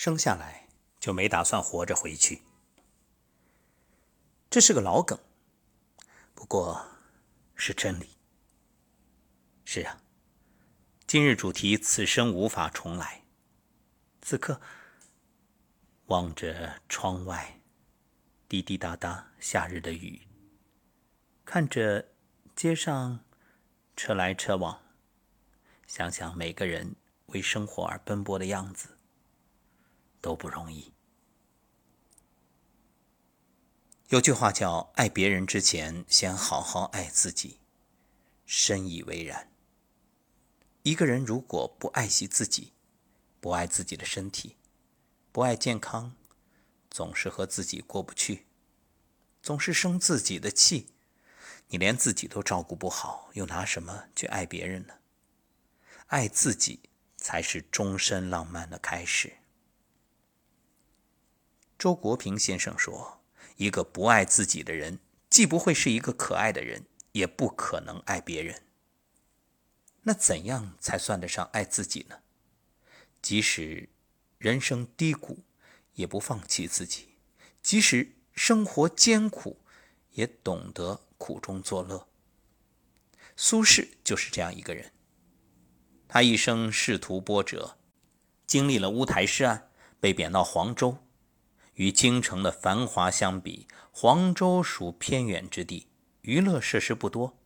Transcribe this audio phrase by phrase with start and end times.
[0.00, 0.66] 生下来
[0.98, 2.40] 就没打算活着回去。
[4.48, 5.18] 这是个老梗，
[6.34, 6.86] 不过
[7.54, 8.08] 是真理。
[9.66, 10.00] 是啊，
[11.06, 13.24] 今日主题：此生无法重来。
[14.22, 14.62] 此刻，
[16.06, 17.60] 望着窗外
[18.48, 20.26] 滴滴答答夏日的雨，
[21.44, 22.08] 看着
[22.56, 23.22] 街上
[23.94, 24.80] 车来车往，
[25.86, 26.96] 想想每个人
[27.26, 28.96] 为生活而奔波的样子，
[30.20, 30.92] 都不容易。
[34.08, 37.60] 有句话叫“爱别人之前，先好好爱自己”，
[38.44, 39.52] 深以为然。
[40.82, 42.72] 一个人如果不爱惜自己，
[43.40, 44.56] 不爱自己的身体，
[45.30, 46.16] 不爱健康，
[46.90, 48.46] 总是和自己过不去，
[49.42, 50.88] 总是生自己的气，
[51.68, 54.94] 你连自己都照顾不好，又拿什么去爱别人呢？
[56.08, 56.80] 爱自己
[57.16, 59.34] 才是终身浪漫的开始。
[61.80, 63.22] 周国平先生说。
[63.56, 64.98] 一个不爱自己的人，
[65.30, 68.62] 既不会是一个可爱的人，也不可能爱别人。
[70.02, 72.20] 那怎样才算得上爱自己呢？
[73.22, 73.88] 即使
[74.36, 75.38] 人生低谷，
[75.94, 77.16] 也不放弃自己；
[77.62, 79.58] 即使生活艰苦，
[80.12, 82.06] 也懂得苦中作乐。
[83.36, 84.92] 苏轼就是这样一个人。
[86.08, 87.78] 他一生仕途波折，
[88.46, 90.98] 经历了乌台诗案，被贬到黄州。
[91.80, 95.86] 与京城的繁华相比，黄州属偏远之地，
[96.20, 97.38] 娱乐设施不多，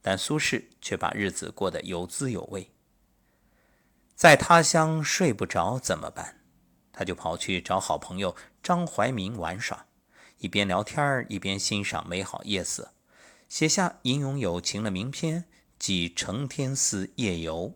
[0.00, 2.70] 但苏轼却把日子过得有滋有味。
[4.16, 6.40] 在他乡睡不着怎么办？
[6.90, 9.84] 他就跑去找好朋友张怀民玩耍，
[10.38, 12.94] 一边聊天一边欣赏美好夜色，
[13.46, 15.44] 写下吟咏友情的名篇，
[15.78, 17.68] 即《承天寺夜游》。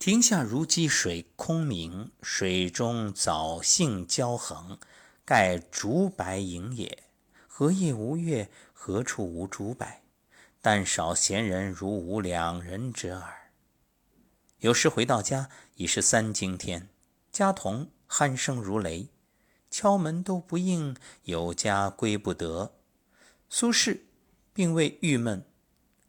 [0.00, 4.78] 庭下如积水空明，水中藻荇交横，
[5.26, 7.02] 盖竹柏影也。
[7.46, 8.48] 何夜无月？
[8.72, 9.86] 何处无竹柏？
[10.62, 13.50] 但少闲人如吾两人者耳。
[14.60, 16.88] 有时回到家，已是三更天，
[17.30, 19.08] 家童鼾声如雷，
[19.70, 22.72] 敲门都不应，有家归不得。
[23.50, 24.00] 苏轼
[24.54, 25.44] 并未郁闷，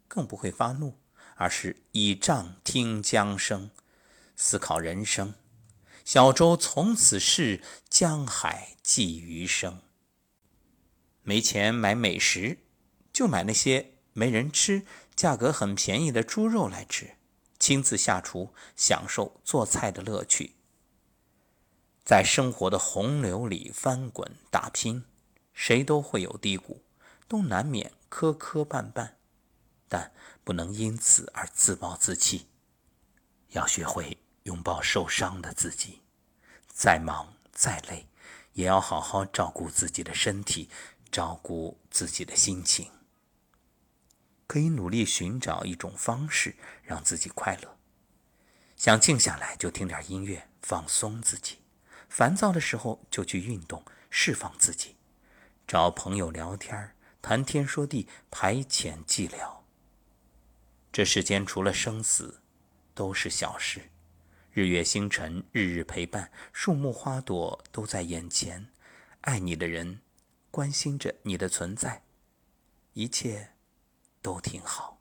[0.08, 0.98] 更不会发怒，
[1.36, 3.70] 而是倚杖听江声。
[4.36, 5.34] 思考人生，
[6.04, 9.82] 小舟从此逝，江海寄余生。
[11.24, 12.58] 没钱买美食，
[13.14, 17.16] 就买那些没人吃、价格很便宜的猪肉来吃，
[17.60, 20.56] 亲自下厨，享受做菜的乐趣。
[22.04, 25.06] 在生活的洪流里翻滚打拼，
[25.54, 26.82] 谁都会有低谷，
[27.28, 29.12] 都难免磕磕绊绊，
[29.88, 30.12] 但
[30.44, 32.48] 不能因此而自暴自弃，
[33.52, 34.18] 要学会。
[34.46, 36.02] 拥抱受伤的自己，
[36.68, 38.08] 再忙再累，
[38.54, 40.68] 也要好好照顾自己的身体，
[41.12, 42.90] 照顾自己的心情。
[44.48, 47.78] 可以努力寻找一种方式让自己快乐。
[48.76, 51.60] 想静下来就听点音乐放松自己，
[52.10, 54.96] 烦躁的时候就去运动释放自己，
[55.68, 59.58] 找朋友聊天谈天说地排遣寂寥。
[60.92, 62.42] 这世间除了生死，
[62.94, 63.90] 都是小事。
[64.54, 68.68] 日月星辰，日日陪伴；树木花朵都在眼前。
[69.22, 70.02] 爱你的人，
[70.50, 72.04] 关心着你的存在，
[72.94, 73.54] 一切
[74.22, 75.00] 都挺好。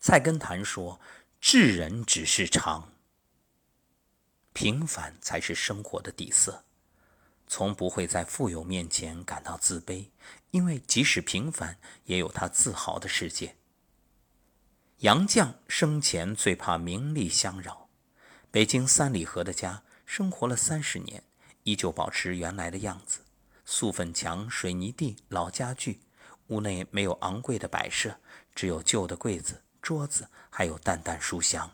[0.00, 0.98] 菜根谭说
[1.42, 2.94] ：“智人只是常，
[4.54, 6.64] 平凡才是生活的底色。
[7.46, 10.08] 从不会在富有面前感到自卑，
[10.52, 13.56] 因为即使平凡，也有他自豪的世界。”
[15.00, 17.88] 杨绛生前最怕名利相扰，
[18.50, 21.24] 北京三里河的家生活了三十年，
[21.62, 23.20] 依旧保持原来的样子：
[23.64, 26.00] 素粉墙、水泥地、老家具，
[26.48, 28.14] 屋内没有昂贵的摆设，
[28.54, 31.70] 只有旧的柜子、桌子，还有淡淡书香。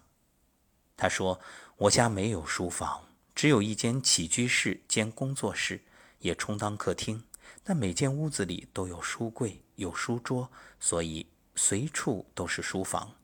[0.97, 1.41] 他说
[1.79, 5.83] ：“我家没有书房，只有一间起居室兼工作室，
[6.21, 7.25] 也充当客厅。
[7.65, 10.49] 但每间屋子里都有书柜、有书桌，
[10.79, 11.27] 所以。”
[11.57, 13.17] 随处都是书房。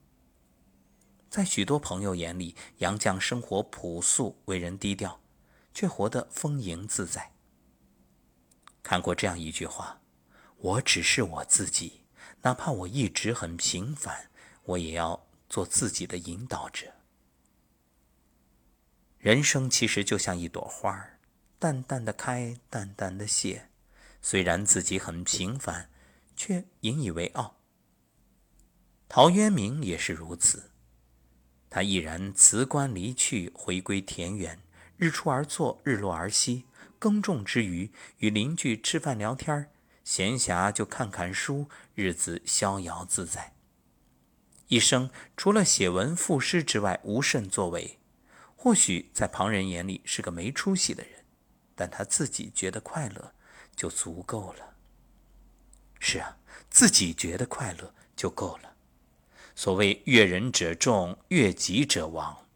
[1.30, 5.20] 在许多朋友眼里，杨绛生活朴素，为人低调，
[5.72, 7.32] 却活得丰盈自在。
[8.82, 10.00] 看过这样一句话
[10.58, 12.02] ：“我只是我自己，
[12.42, 14.30] 哪怕我一直很平凡，
[14.64, 16.92] 我也要做自己的引导者。”
[19.18, 21.10] 人生其实就像一朵花，
[21.58, 23.68] 淡淡的开，淡淡的谢。
[24.20, 25.88] 虽然自己很平凡，
[26.36, 27.61] 却引以为傲。
[29.14, 30.70] 陶渊明也是如此，
[31.68, 34.58] 他毅然辞官离去，回归田园，
[34.96, 36.64] 日出而作，日落而息。
[36.98, 39.70] 耕种之余，与邻居吃饭聊天
[40.02, 43.52] 闲暇就看看书，日子逍遥自在。
[44.68, 47.98] 一生除了写文赋诗之外，无甚作为。
[48.56, 51.26] 或许在旁人眼里是个没出息的人，
[51.74, 53.34] 但他自己觉得快乐
[53.76, 54.76] 就足够了。
[56.00, 56.38] 是啊，
[56.70, 58.71] 自己觉得快乐就够了。
[59.54, 62.46] 所谓悦人者众，悦己者亡。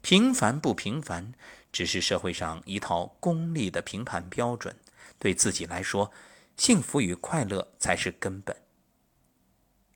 [0.00, 1.34] 平凡不平凡？
[1.72, 4.78] 只是社会上一套功利的评判标准，
[5.18, 6.12] 对自己来说，
[6.56, 8.56] 幸福与快乐才是根本。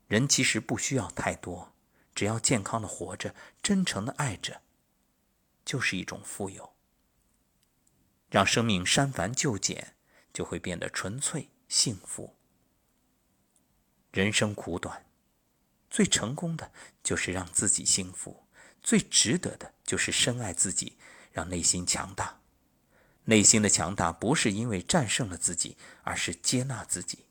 [0.09, 1.73] 人其实不需要太多，
[2.17, 3.33] 只要健康的活着，
[3.63, 4.63] 真诚的爱着，
[5.65, 6.73] 就是一种富有。
[8.29, 9.95] 让生命删繁就简，
[10.33, 12.35] 就会变得纯粹幸福。
[14.11, 15.05] 人生苦短，
[15.91, 16.71] 最成功的
[17.03, 18.45] 就是让自己幸福，
[18.83, 20.95] 最值得的就是深爱自己。
[21.31, 22.41] 让内心强大，
[23.25, 27.27] 内心的强大不是因为战胜了自己，而是接纳自己，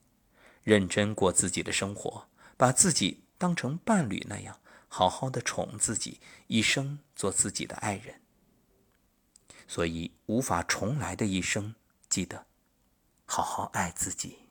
[0.63, 8.21] 认真过自己的生活，把自己当成伴侣那样好好的宠自己，一生做自己的爱人。
[9.67, 11.75] 所以，无法重来的一生，
[12.07, 12.45] 记得
[13.25, 14.46] 好好爱自己。